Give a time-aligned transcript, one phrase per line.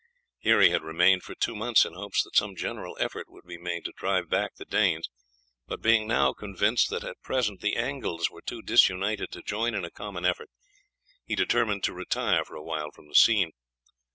[0.39, 3.59] Here he had remained for two months in hopes that some general effort would be
[3.59, 5.07] made to drive back the Danes;
[5.67, 9.85] but being now convinced that at present the Angles were too disunited to join in
[9.85, 10.49] a common effort,
[11.23, 13.51] he determined to retire for a while from the scene.